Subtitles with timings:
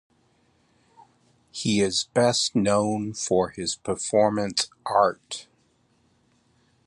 [1.51, 5.47] He is best known for his performance art.